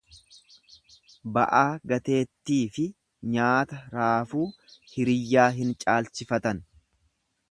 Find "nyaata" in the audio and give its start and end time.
3.35-3.81